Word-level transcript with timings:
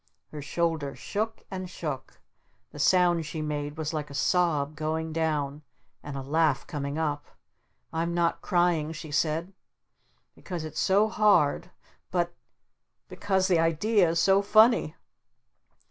Her 0.31 0.41
shoulders 0.41 0.97
shook 0.97 1.43
and 1.51 1.69
shook. 1.69 2.19
The 2.71 2.79
sound 2.79 3.23
she 3.23 3.43
made 3.43 3.77
was 3.77 3.93
like 3.93 4.09
a 4.09 4.15
sob 4.15 4.75
going 4.75 5.13
down 5.13 5.61
and 6.01 6.17
a 6.17 6.23
laugh 6.23 6.65
coming 6.65 6.97
up. 6.97 7.27
"I'm 7.93 8.11
not 8.15 8.41
crying," 8.41 8.93
she 8.93 9.11
said, 9.11 9.53
"because 10.33 10.63
it's 10.63 10.79
so 10.79 11.07
hard 11.07 11.69
but 12.09 12.29
b 12.31 12.33
because 13.09 13.47
the 13.47 13.59
idea 13.59 14.09
is 14.09 14.19
so 14.19 14.39
f 14.39 14.47
funny." 14.47 14.95